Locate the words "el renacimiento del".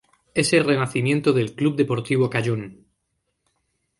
0.53-1.53